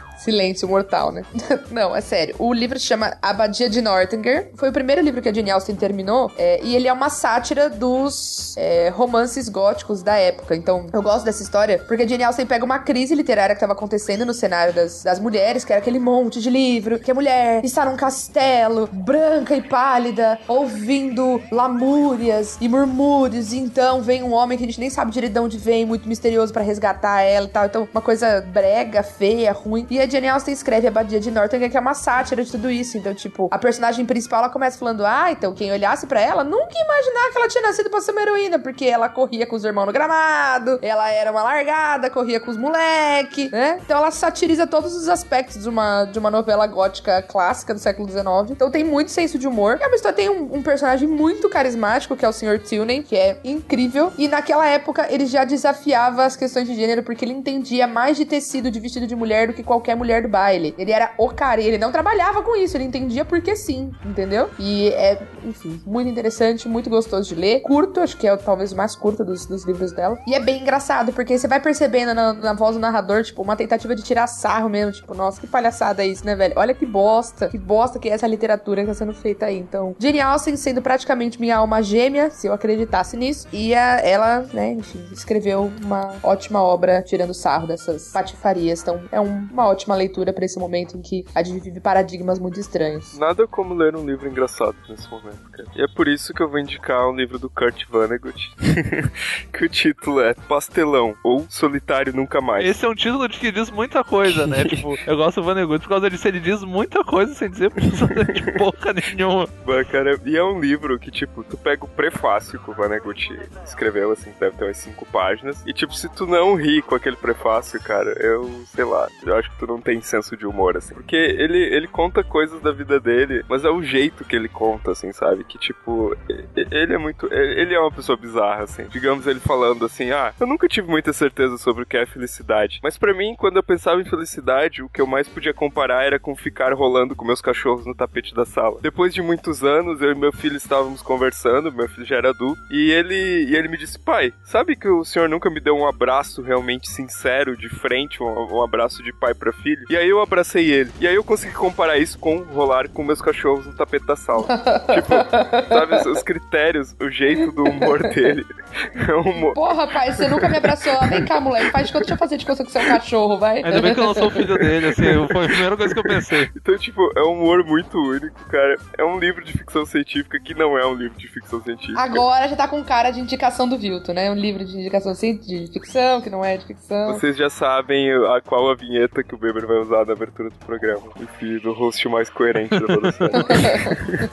[0.23, 1.23] Silêncio mortal, né?
[1.71, 2.35] Não, é sério.
[2.37, 4.51] O livro se chama Abadia de Northanger.
[4.55, 6.31] Foi o primeiro livro que a Jane Austen terminou.
[6.37, 10.55] é, e ele é uma sátira dos é, romances góticos da época.
[10.55, 13.73] Então, eu gosto dessa história porque a Jane Austen pega uma crise literária que estava
[13.73, 17.63] acontecendo no cenário das, das mulheres, que era aquele monte de livro, que a mulher
[17.63, 23.53] está num castelo, branca e pálida, ouvindo lamúrias e murmúrios.
[23.53, 26.07] E então vem um homem que a gente nem sabe direito de onde vem, muito
[26.07, 27.65] misterioso pra resgatar ela e tal.
[27.65, 29.87] Então, uma coisa brega, feia, ruim.
[29.89, 32.69] E a Jane Austen escreve a Badia de Northanger, que é uma sátira de tudo
[32.69, 32.97] isso.
[32.97, 36.73] Então, tipo, a personagem principal, ela começa falando, ah, então quem olhasse pra ela nunca
[36.73, 39.63] ia imaginar que ela tinha nascido pra ser uma heroína, porque ela corria com os
[39.63, 43.79] irmãos no gramado, ela era uma largada, corria com os moleque, né?
[43.83, 48.07] Então ela satiriza todos os aspectos de uma, de uma novela gótica clássica do século
[48.07, 48.25] XIX.
[48.49, 49.79] Então tem muito senso de humor.
[49.81, 52.59] A história tem um, um personagem muito carismático, que é o Sr.
[52.59, 54.11] Tilney, que é incrível.
[54.17, 58.25] E naquela época ele já desafiava as questões de gênero, porque ele entendia mais de
[58.25, 60.73] tecido de vestido de mulher do que qualquer mulher do baile.
[60.77, 64.49] Ele era o cara, ele não trabalhava com isso, ele entendia porque sim, entendeu?
[64.57, 67.61] E é, enfim, muito interessante, muito gostoso de ler.
[67.61, 70.17] Curto, acho que é talvez o mais curto dos, dos livros dela.
[70.27, 73.55] E é bem engraçado, porque você vai percebendo na, na voz do narrador, tipo, uma
[73.55, 76.53] tentativa de tirar sarro mesmo, tipo, nossa, que palhaçada é isso, né, velho?
[76.57, 79.57] Olha que bosta, que bosta que é essa literatura que tá sendo feita aí.
[79.59, 84.45] Então, Jane Austen sendo praticamente minha alma gêmea, se eu acreditasse nisso, e a- ela,
[84.53, 88.81] né, enfim, escreveu uma ótima obra tirando sarro dessas patifarias.
[88.81, 92.39] Então, é um- uma ótima leitura pra esse momento em que a gente vive paradigmas
[92.39, 93.17] muito estranhos.
[93.17, 95.69] Nada como ler um livro engraçado nesse momento, cara.
[95.75, 98.53] E é por isso que eu vou indicar um livro do Kurt Vonnegut,
[99.51, 102.65] que o título é Pastelão ou Solitário Nunca Mais.
[102.65, 104.63] Esse é um título de que diz muita coisa, né?
[104.65, 108.51] tipo, eu gosto do Vanegut por causa disso, ele diz muita coisa sem dizer de
[108.53, 109.47] porra nenhuma.
[109.65, 113.31] Bah, cara, e é um livro que, tipo, tu pega o prefácio que o Vonnegut
[113.65, 117.15] escreveu, assim, deve ter umas cinco páginas, e, tipo, se tu não ri com aquele
[117.15, 120.93] prefácio, cara, eu, sei lá, eu acho que tu não tem senso de humor, assim.
[120.93, 124.91] Porque ele, ele conta coisas da vida dele, mas é o jeito que ele conta,
[124.91, 125.43] assim, sabe?
[125.43, 126.15] Que, tipo,
[126.55, 127.27] ele é muito...
[127.33, 128.85] Ele é uma pessoa bizarra, assim.
[128.89, 132.79] Digamos ele falando assim, ah, eu nunca tive muita certeza sobre o que é felicidade,
[132.83, 136.19] mas pra mim, quando eu pensava em felicidade, o que eu mais podia comparar era
[136.19, 138.79] com ficar rolando com meus cachorros no tapete da sala.
[138.81, 142.61] Depois de muitos anos, eu e meu filho estávamos conversando, meu filho já era adulto,
[142.69, 145.87] e ele, e ele me disse, pai, sabe que o senhor nunca me deu um
[145.87, 149.70] abraço realmente sincero, de frente, um, um abraço de pai pra filho?
[149.89, 150.91] E aí eu abracei ele.
[150.99, 154.43] E aí eu consegui comparar isso com rolar com meus cachorros no tapete da sala.
[154.93, 158.45] tipo, sabe, os- os critérios, o jeito do humor dele
[158.95, 159.53] É um humor.
[159.53, 160.97] Porra, pai, você nunca me abraçou.
[161.09, 162.87] Vem cá, moleque, faz de conta, deixa eu fazer de conta que você é um
[162.87, 163.57] cachorro, vai.
[163.63, 165.99] Ainda bem que eu não sou o filho dele, assim, foi a primeira coisa que
[165.99, 166.49] eu pensei.
[166.55, 168.77] Então, tipo, é um humor muito único, cara.
[168.97, 171.99] É um livro de ficção científica que não é um livro de ficção científica.
[172.01, 174.31] Agora já tá com cara de indicação do Vilto, né?
[174.31, 177.13] Um livro de indicação de ficção, que não é de ficção.
[177.13, 180.55] Vocês já sabem a qual a vinheta que o Beber vai usar na abertura do
[180.65, 181.01] programa.
[181.19, 183.31] Enfim, do host mais coerente da Podosfera.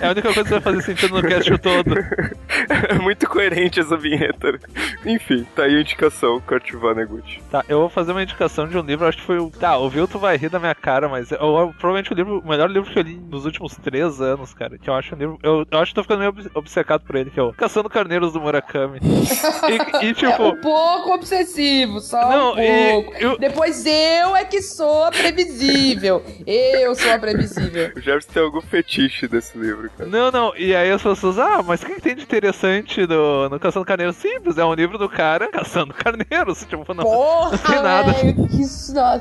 [0.00, 1.94] É a única coisa que vai fazer sentido no cast todo.
[2.88, 4.58] é muito coerente essa vinheta.
[5.04, 7.42] Enfim, tá aí a indicação, Kurt Vonnegut.
[7.50, 9.50] Tá, eu vou fazer uma indicação de um livro, acho que foi o.
[9.50, 12.48] Tá, o Vilto vai rir da minha cara, mas eu, eu- provavelmente o livro, o
[12.48, 14.78] melhor livro que eu li nos últimos três anos, cara.
[14.78, 15.38] Que eu acho um livro.
[15.42, 17.88] Eu, eu acho que tô ficando meio obce- obcecado por ele, que é o Caçando
[17.88, 19.00] Carneiros do Murakami.
[19.02, 20.42] E, e, É tipo.
[20.48, 23.14] um pouco obsessivo, só Não, um e- pouco.
[23.18, 26.22] eu- Depois eu é que sou a previsível.
[26.46, 27.92] Eu sou a previsível.
[27.98, 30.08] O Jefferson tem algum fetiche desse livro, cara.
[30.08, 33.48] Não, não, e aí as pessoas, ah, mas o que, que tem de interessante no,
[33.48, 34.16] no Caçando Carneiros?
[34.16, 36.64] Simples, é um livro do cara caçando carneiros.
[36.64, 37.04] Tipo, não.
[37.04, 38.14] Porra, tem nada.
[38.14, 38.34] que,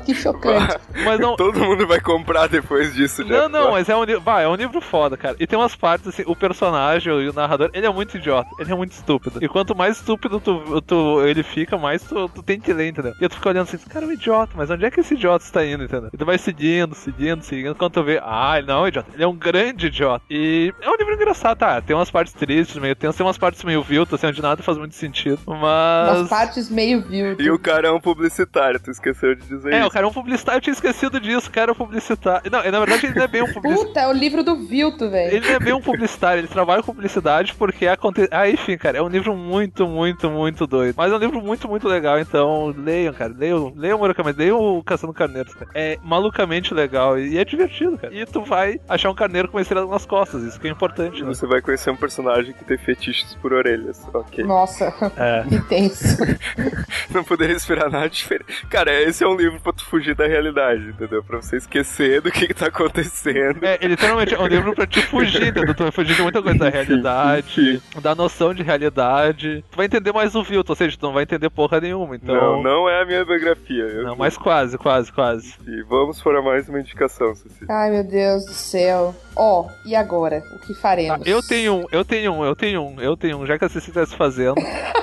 [0.04, 0.76] que chocante.
[1.04, 3.48] Mas não, Todo mundo vai comprar depois disso, Não, Jefferson.
[3.48, 4.20] não, mas é um livro.
[4.22, 5.36] Vai, é um livro foda, cara.
[5.38, 8.72] E tem umas partes, assim, o personagem e o narrador, ele é muito idiota, ele
[8.72, 9.38] é muito estúpido.
[9.42, 13.12] E quanto mais estúpido tu, tu- ele fica, mais tu, tu tem que ler, entendeu?
[13.20, 15.44] E tu fica olhando assim, cara é um idiota, mas onde é que esse idiota
[15.44, 16.10] está indo, entendeu?
[16.12, 19.10] E tu vai seguindo, seguindo, seguindo, quando tu vê, ah, ele não é um idiota,
[19.14, 20.24] ele é um grande idiota.
[20.30, 21.80] E é um livro engraçado, tá?
[21.80, 24.78] Tem umas partes tristes, meio tenso, tem umas partes meio viltas, assim, onde nada faz
[24.78, 25.38] muito sentido.
[25.46, 26.18] Mas.
[26.18, 27.42] Umas partes meio vilto.
[27.42, 29.88] E o cara é um publicitário, tu esqueceu de dizer É, isso.
[29.88, 32.50] o cara é um publicitário, eu tinha esquecido disso, o cara é um publicitário.
[32.50, 33.88] Não, na verdade ele não é bem um publicitário.
[33.88, 35.34] Puta, é o livro do Vilto, velho.
[35.36, 38.28] Ele não é bem um publicitário, ele trabalha com publicidade porque acontece.
[38.32, 40.94] Ah, enfim, cara, é um livro muito, muito, muito doido.
[40.96, 43.34] Mas é um livro muito, muito legal, então leiam, cara.
[43.36, 45.67] Leiam, leiam o Murakami, leiam o Caçando Carneiros, cara.
[45.74, 48.14] É malucamente legal e é divertido, cara.
[48.14, 51.22] E tu vai achar um carneiro com uma estrela nas costas, isso que é importante,
[51.22, 51.28] né?
[51.28, 54.06] Você vai conhecer um personagem que tem fetiches por orelhas.
[54.12, 54.44] Ok.
[54.44, 55.44] Nossa, É.
[55.48, 56.18] que tenso.
[57.12, 58.66] Não poderia esperar nada diferente.
[58.68, 61.22] Cara, esse é um livro pra tu fugir da realidade, entendeu?
[61.22, 63.64] Pra você esquecer do que, que tá acontecendo.
[63.64, 65.74] É, ele literalmente é um livro pra te fugir, entendeu?
[65.74, 69.64] Tu vai fugir de muita coisa da realidade, da noção de realidade.
[69.70, 72.34] Tu vai entender mais o Vilto, ou seja, tu não vai entender porra nenhuma, então.
[72.34, 73.84] Não, não é a minha biografia.
[73.84, 75.54] Eu Não, mas quase, quase, quase.
[75.66, 77.66] E vamos para mais uma indicação, Ceci.
[77.68, 79.14] Ai, meu Deus do céu.
[79.36, 80.42] Ó, e agora?
[80.54, 81.26] O que faremos?
[81.26, 83.68] eu tenho um, eu tenho um, eu tenho um, eu tenho um, já que a
[83.68, 84.54] Cecília tá se fazendo.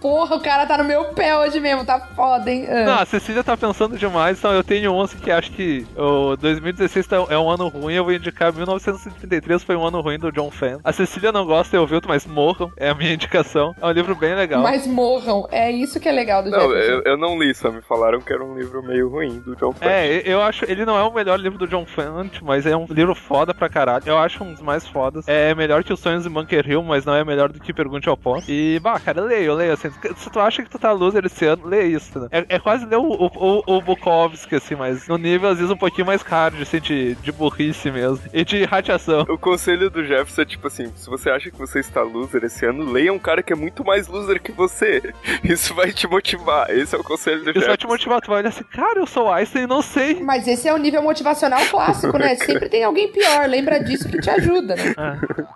[0.00, 2.66] Porra, o cara tá no meu pé hoje mesmo, tá foda, hein?
[2.68, 2.84] Ah.
[2.84, 6.36] Não, a Cecília tá pensando demais, então eu tenho um assim, que acho que o
[6.36, 10.30] 2016 tá- é um ano ruim, eu vou indicar 1933 foi um ano ruim do
[10.32, 10.78] John Fan.
[10.84, 13.74] A Cecília não gosta, eu vi, mas morram, é a minha indicação.
[13.80, 14.62] É um livro bem legal.
[14.62, 15.46] Mas morram.
[15.50, 16.92] É isso que é legal do Não, Jefferson.
[16.92, 19.72] eu, eu não li, só me falaram que era um livro meio ruim do John
[19.72, 19.86] Fante.
[19.90, 22.86] É, eu acho, ele não é o melhor livro do John Fante, mas é um
[22.90, 24.02] livro foda pra caralho.
[24.06, 25.26] Eu acho um dos mais fodas.
[25.28, 28.08] É melhor que Os Sonhos de Bunker Hill, mas não é melhor do que Pergunte
[28.08, 28.38] ao Pó.
[28.48, 29.85] E, bah, cara, leio, leio, assim.
[30.16, 32.28] Se tu acha que tu tá loser esse ano, lê isso, né?
[32.30, 33.26] É, é quase ler o, o,
[33.66, 37.14] o, o Bukowski, assim, mas no nível, às vezes, um pouquinho mais hard, assim, de,
[37.16, 38.20] de burrice mesmo.
[38.32, 39.22] E de radiação.
[39.22, 42.64] O conselho do Jefferson é tipo assim: se você acha que você está loser esse
[42.66, 45.02] ano, leia um cara que é muito mais loser que você.
[45.44, 46.70] Isso vai te motivar.
[46.70, 47.76] Esse é o conselho do Isso vai Jefferson.
[47.76, 50.20] te motivar, tu vai olhar assim, cara, eu sou Einstein e não sei.
[50.22, 52.34] Mas esse é o nível motivacional clássico, né?
[52.46, 53.48] Sempre tem alguém pior.
[53.48, 54.94] Lembra disso que te ajuda, né?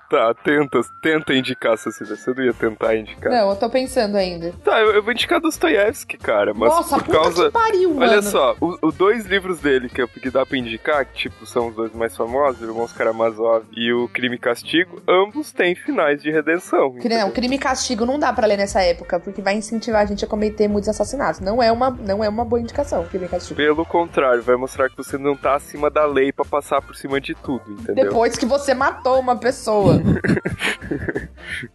[0.09, 2.17] Tá, tenta, tenta indicar, Cecília.
[2.17, 3.33] Você não ia tentar indicar.
[3.33, 4.53] Não, eu tô pensando ainda.
[4.65, 7.47] Tá, eu, eu vou indicar Dostoiévski, cara, mas Nossa, por causa.
[7.47, 8.11] que pariu, mano.
[8.11, 11.47] Olha só, o- os dois livros dele que, eu, que dá pra indicar, que tipo,
[11.47, 16.23] são os dois mais famosos, Irmãos Karamazov e o Crime e Castigo, ambos têm finais
[16.23, 16.95] de redenção.
[17.05, 20.25] Não, crime e castigo não dá pra ler nessa época, porque vai incentivar a gente
[20.25, 21.41] a cometer muitos assassinatos.
[21.41, 23.57] Não é uma, não é uma boa indicação, crime e castigo.
[23.57, 27.21] Pelo contrário, vai mostrar que você não tá acima da lei pra passar por cima
[27.21, 28.05] de tudo, entendeu?
[28.05, 30.01] Depois que você matou uma pessoa.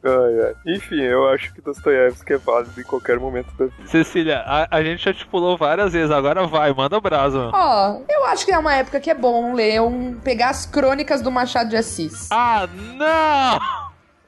[0.04, 0.76] Ai, ai.
[0.76, 3.88] Enfim, eu acho que Dostoiévski é válido em qualquer momento da vida.
[3.88, 7.52] Cecília, a, a gente já te pulou várias vezes, agora vai, manda o braço, mano.
[7.54, 11.22] Ó, eu acho que é uma época que é bom ler um, pegar as crônicas
[11.22, 12.30] do Machado de Assis.
[12.32, 12.68] Ah,
[12.98, 13.85] não!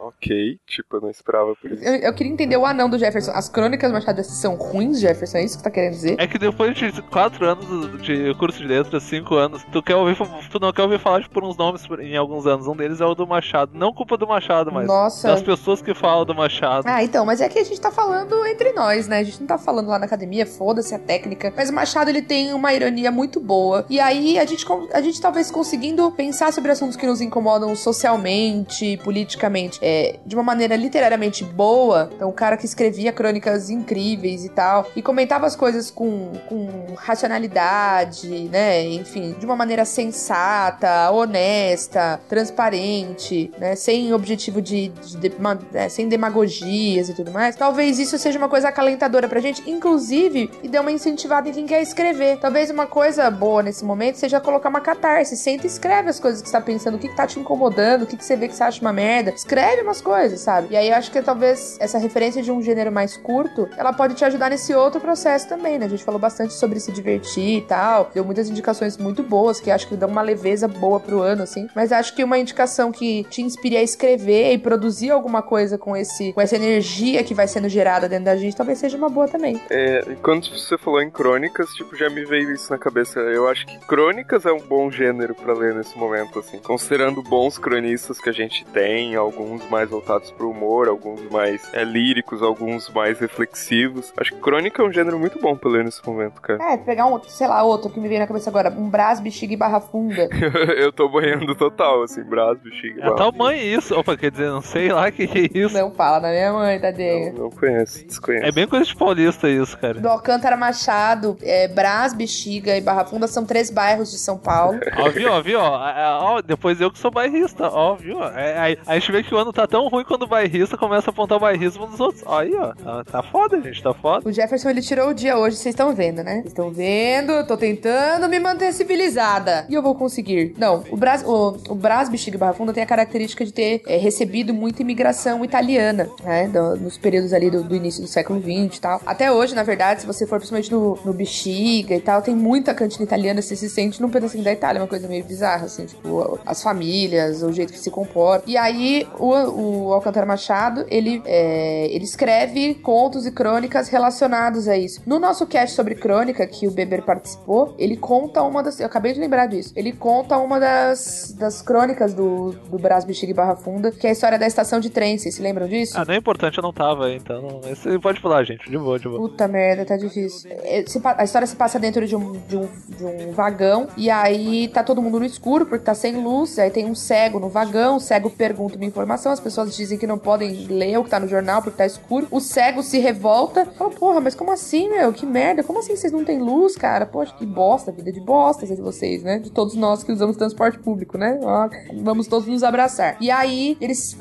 [0.08, 1.84] Ok, tipo, eu não esperava por isso.
[1.84, 3.32] Eu, eu queria entender o anão do Jefferson.
[3.32, 5.38] As crônicas do Machado de Assis são ruins, Jefferson?
[5.38, 6.16] É isso que você tá querendo dizer?
[6.18, 10.18] É que depois de quatro anos de curso de letras, cinco anos, tu quer ouvir,
[10.50, 12.68] tu não quer ouvir falar de por uns nomes em alguns anos.
[12.68, 13.72] Um deles é o do Machado.
[13.74, 15.28] Não culpa do Machado, mas Nossa.
[15.28, 16.86] das pessoas que falam do Machado.
[16.88, 19.20] Ah, então, mas é que a gente tá falando entre nós, né?
[19.20, 21.54] A gente não tá falando lá na academia, foda-se a técnica.
[21.56, 23.86] Mas o Machado, ele tem uma ironia muito boa.
[23.90, 28.98] E aí, a gente, a gente talvez conseguindo pensar sobre assuntos que nos incomodam socialmente,
[29.04, 32.10] politicamente, é, de uma maneira literariamente boa.
[32.14, 36.68] Então, o cara que escrevia crônicas incríveis e tal, e comentava as coisas com, com
[36.96, 38.86] racionalidade, né?
[38.86, 43.76] Enfim, de uma maneira sensata, honesta, transparente, né?
[43.76, 44.90] Sem objetivo de.
[44.90, 45.32] de, de
[45.74, 47.56] é, sem demagogias e tudo mais.
[47.56, 51.66] Talvez isso seja uma coisa acalentadora pra gente, inclusive, e dê uma incentivada em quem
[51.66, 52.38] quer escrever.
[52.40, 55.36] Talvez uma coisa boa nesse momento seja colocar uma catarse.
[55.38, 58.04] Senta e escreve as coisas que você tá pensando, o que, que tá te incomodando,
[58.04, 59.32] o que, que você vê que você acha uma merda.
[59.32, 60.68] Escreve umas coisas, sabe?
[60.72, 64.16] E aí eu acho que talvez essa referência de um gênero mais curto, ela pode
[64.16, 65.86] te ajudar nesse outro processo também, né?
[65.86, 68.12] A gente falou bastante sobre se divertir e tal.
[68.14, 71.68] Deu muitas indicações muito boas, que acho que dão uma leveza boa pro ano, assim.
[71.76, 75.96] Mas acho que uma indicação que te inspire a escrever e produzir alguma coisa com
[75.96, 79.28] esse com essa energia que vai sendo gerada dentro da gente, talvez seja uma boa
[79.28, 79.62] também.
[79.70, 83.20] É, e quando você falou em crônicas, tipo, já me veio isso na cabeça.
[83.20, 86.60] Eu acho que crônicas é um bom gênero para ler nesse momento, assim.
[86.60, 91.84] Considerando bons cronistas que a gente tem, alguns mais voltados pro humor, alguns mais é,
[91.84, 94.14] líricos, alguns mais reflexivos.
[94.18, 96.64] Acho que crônica é um gênero muito bom pra ler nesse momento, cara.
[96.64, 99.54] É, pegar um, sei lá, outro que me veio na cabeça agora, um Brás, Bexiga
[99.54, 100.30] e Barra Funda.
[100.78, 103.44] eu tô banhando total, assim, Brás, Bexiga e É Barra Funda.
[103.44, 103.98] mãe isso.
[103.98, 105.78] Opa, quer dizer, não sei lá o que que é isso.
[105.78, 107.34] Não fala da minha mãe, tadinha.
[107.34, 108.46] Não, não conheço, desconheço.
[108.46, 109.96] É bem coisa de paulista isso, cara.
[109.96, 114.80] Do Alcântara Machado, é, Brás, Bexiga e Barra Funda são três bairros de São Paulo.
[114.98, 118.30] Ó, viu, ó, viu, ó, é, ó, depois eu que sou bairrista, ó, viu, ó,
[118.30, 120.78] é, aí, aí a gente vê que o ano tá tão ruim quando o bairrista
[120.78, 124.28] começa a apontar o bairrismo nos outros, aí, ó, tá, tá foda, gente, tá foda.
[124.28, 126.36] O Jefferson, ele tirou o dia hoje, vocês estão vendo, né?
[126.36, 129.66] Vocês estão vendo, tô tentando me manter civilizada.
[129.70, 130.54] E eu vou conseguir.
[130.58, 133.98] Não, o Brás, o, o Brás Bexiga Barra Funda tem a característica de ter é,
[133.98, 136.48] recebido muita imigração italiana, né?
[136.48, 139.02] Do- nos períodos ali do, do início do século XX e tal.
[139.06, 142.74] Até hoje, na verdade, se você for principalmente no, no Bexiga e tal, tem muita
[142.74, 146.40] cantina italiana, você se sente num pedacinho da Itália, uma coisa meio bizarra, assim, tipo,
[146.46, 148.44] as famílias, o jeito que se comporta.
[148.48, 154.78] E aí, o, o Alcântara Machado, ele, é, ele escreve contos e crônicas relacionados a
[154.78, 155.02] isso.
[155.06, 158.80] No nosso cast sobre crônica, que o Beber participou, ele conta uma das.
[158.80, 159.74] Eu acabei de lembrar disso.
[159.76, 164.10] Ele conta uma das, das crônicas do, do Brás Bexiga e Barra Funda, que é
[164.10, 165.18] a história da estação de trem.
[165.18, 165.94] Vocês se lembram disso?
[165.96, 169.00] Ah, não é importante, eu não tava, então, não, você pode falar, gente, de boa,
[169.00, 169.20] de boa.
[169.20, 170.50] Puta merda, tá difícil.
[170.52, 170.84] É,
[171.18, 174.84] A história se passa dentro de um, de, um, de um vagão, e aí tá
[174.84, 178.00] todo mundo no escuro, porque tá sem luz, aí tem um cego no vagão, o
[178.00, 181.28] cego pergunta uma informação, as pessoas dizem que não podem ler o que tá no
[181.28, 182.28] jornal porque tá escuro.
[182.32, 185.14] O cego se revolta, fala, porra, mas como assim, meu?
[185.14, 187.06] Que merda, como assim vocês não têm luz, cara?
[187.06, 189.40] Poxa, que bosta, vida de bosta de vocês, né?
[189.40, 191.40] De todos nós que usamos transporte público, né?
[191.42, 191.70] Ó,
[192.02, 193.18] vamos todos nos abraçar.
[193.22, 194.18] E aí, eles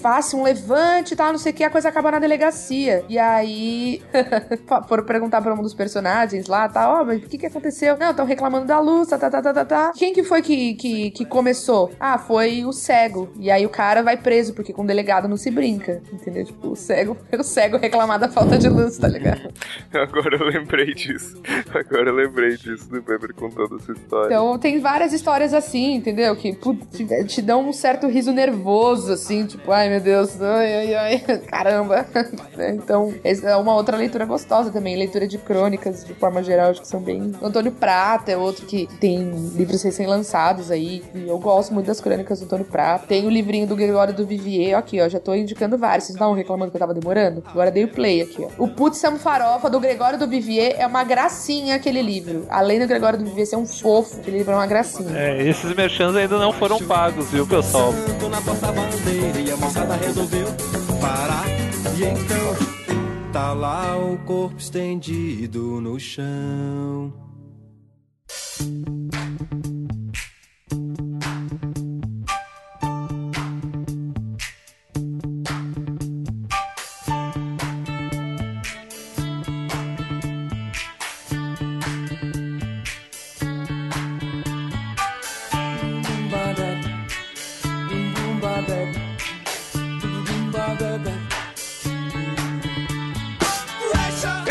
[0.00, 3.04] fazem um levante e tal, não sei o que, a coisa acaba na delegacia.
[3.08, 4.02] E aí,
[4.88, 7.96] foram perguntar pra um dos personagens lá, tá, ó, mas o que que aconteceu?
[7.98, 9.92] Não, estão reclamando da luz, tá, tá, tá, tá, tá, tá.
[9.94, 11.90] Quem que foi que, que, que começou?
[11.98, 13.28] Ah, foi o cego.
[13.38, 16.44] E aí o cara vai preso, porque com delegado não se brinca, entendeu?
[16.44, 19.52] Tipo, o cego, o cego reclamar da falta de luz, tá ligado?
[19.94, 21.40] Agora eu lembrei disso.
[21.72, 24.26] Agora eu lembrei disso do Beber contando essa história.
[24.26, 26.34] Então tem várias histórias assim, entendeu?
[26.34, 30.74] Que putz, te, te dão um certo riso nervoso, assim, tipo, ai meu Deus, ai,
[30.74, 32.04] ai, ai, caramba.
[32.74, 36.80] então, essa é uma outra leitura gostosa também, leitura de crônicas, de forma geral, acho
[36.80, 37.32] que são bem.
[37.40, 42.40] Antônio Prata é outro que tem livros recém-lançados aí, e eu gosto muito das crônicas
[42.40, 43.06] do Antônio Prata.
[43.06, 46.04] Tem o livrinho do Gregório do Vivier, aqui, ó, já tô indicando vários.
[46.04, 47.42] Vocês estavam reclamando que eu tava demorando?
[47.46, 48.62] Agora dei o play aqui, ó.
[48.62, 52.46] O Putz é um farofa do Gregório do Vivier é uma gracinha aquele livro.
[52.48, 55.16] Além do Gregório do Vivier ser um fofo, aquele livro é uma gracinha.
[55.16, 57.92] É, esses merchans ainda não foram pagos, viu, pessoal?
[58.18, 60.46] Tô na porta-bandeira e a moçada resolveu
[61.00, 61.44] parar.
[61.96, 67.12] E então tá lá o corpo estendido no chão.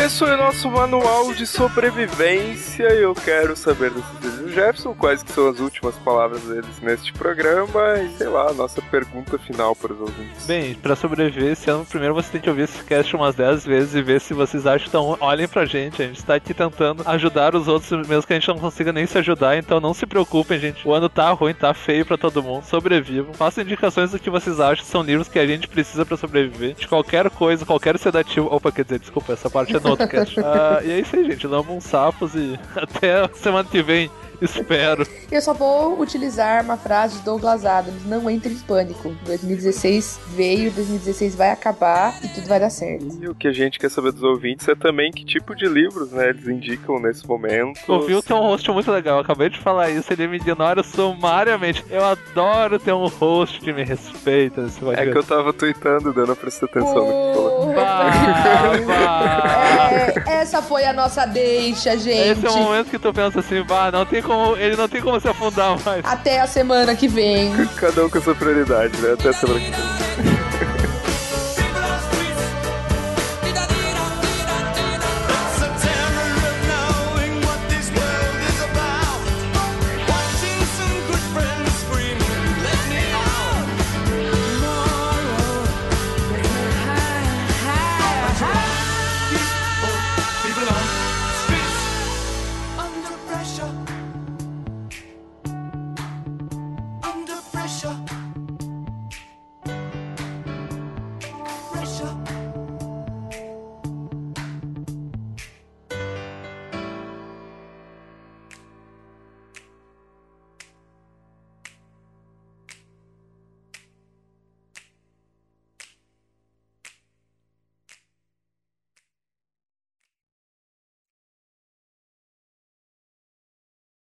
[0.07, 4.26] Esse foi o nosso manual de sobrevivência e eu quero saber desses
[4.57, 8.81] Jefferson quais que são as últimas palavras deles neste programa e, sei lá, a nossa
[8.81, 10.47] pergunta final para os ouvintes.
[10.47, 13.93] Bem, pra sobreviver esse ano, primeiro você tem que ouvir esse cast umas 10 vezes
[13.93, 14.87] e ver se vocês acham.
[14.87, 16.01] Então, olhem pra gente.
[16.01, 19.05] A gente tá aqui tentando ajudar os outros, mesmo que a gente não consiga nem
[19.05, 19.55] se ajudar.
[19.57, 20.87] Então, não se preocupem, gente.
[20.87, 22.63] O ano tá ruim, tá feio pra todo mundo.
[22.63, 23.35] Sobrevivam.
[23.35, 26.73] Façam indicações do que vocês acham que são livros que a gente precisa pra sobreviver.
[26.73, 28.47] De qualquer coisa, qualquer sedativo.
[28.51, 30.35] Opa, quer dizer, desculpa, essa parte é no outro cast.
[30.47, 31.45] Ah, e é isso aí, gente.
[31.45, 34.09] Lambam uns sapos e até semana que vem.
[34.41, 35.07] Espero.
[35.31, 39.15] Eu só vou utilizar uma frase de Douglas Adams: não entre em pânico.
[39.25, 43.17] 2016 veio, 2016 vai acabar e tudo vai dar certo.
[43.21, 46.11] E o que a gente quer saber dos ouvintes é também que tipo de livros,
[46.11, 47.79] né, eles indicam nesse momento.
[47.87, 50.83] O Viu tem um host muito legal, eu acabei de falar isso, ele me ignora
[50.83, 51.83] sumariamente.
[51.89, 56.27] Eu adoro ter um host que me respeita nesse É que eu tava tweetando, eu
[56.27, 59.06] não prestei atenção no que falou.
[60.57, 62.29] Essa foi a nossa deixa, gente.
[62.29, 64.99] Esse é o momento que tu pensa assim, bah, não tem como, ele não tem
[64.99, 66.03] como se afundar mais.
[66.03, 67.53] Até a semana que vem.
[67.75, 69.13] Cada um com a sua prioridade, né?
[69.13, 70.06] Até semana que vem.